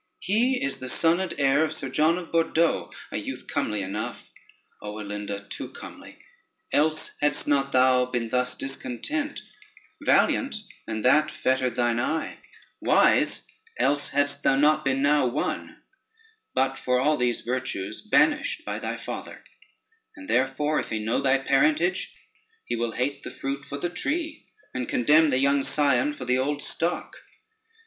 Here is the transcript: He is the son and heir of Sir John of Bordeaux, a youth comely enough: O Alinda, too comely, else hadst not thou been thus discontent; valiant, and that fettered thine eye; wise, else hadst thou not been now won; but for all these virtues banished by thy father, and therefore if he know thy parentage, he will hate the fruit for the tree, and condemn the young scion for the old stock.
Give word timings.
He 0.17 0.59
is 0.65 0.79
the 0.79 0.89
son 0.89 1.19
and 1.19 1.31
heir 1.37 1.63
of 1.63 1.75
Sir 1.75 1.87
John 1.87 2.17
of 2.17 2.31
Bordeaux, 2.31 2.89
a 3.11 3.17
youth 3.17 3.45
comely 3.47 3.83
enough: 3.83 4.31
O 4.81 4.95
Alinda, 4.97 5.47
too 5.47 5.69
comely, 5.69 6.17
else 6.73 7.11
hadst 7.21 7.47
not 7.47 7.71
thou 7.71 8.07
been 8.07 8.29
thus 8.29 8.55
discontent; 8.55 9.43
valiant, 10.03 10.55
and 10.87 11.05
that 11.05 11.29
fettered 11.29 11.75
thine 11.75 11.99
eye; 11.99 12.39
wise, 12.81 13.45
else 13.77 14.09
hadst 14.09 14.41
thou 14.41 14.55
not 14.55 14.83
been 14.83 15.03
now 15.03 15.27
won; 15.27 15.83
but 16.55 16.79
for 16.79 16.99
all 16.99 17.15
these 17.15 17.41
virtues 17.41 18.01
banished 18.01 18.65
by 18.65 18.79
thy 18.79 18.97
father, 18.97 19.43
and 20.15 20.27
therefore 20.27 20.79
if 20.79 20.89
he 20.89 20.97
know 20.97 21.19
thy 21.19 21.37
parentage, 21.37 22.11
he 22.65 22.75
will 22.75 22.93
hate 22.93 23.21
the 23.21 23.29
fruit 23.29 23.63
for 23.63 23.77
the 23.77 23.87
tree, 23.87 24.47
and 24.73 24.89
condemn 24.89 25.29
the 25.29 25.37
young 25.37 25.61
scion 25.61 26.11
for 26.11 26.25
the 26.25 26.39
old 26.39 26.59
stock. 26.63 27.17